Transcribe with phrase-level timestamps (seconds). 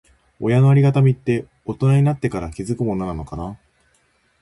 [0.39, 3.59] 親のありがたみって、大人になってから気づくものなのかな。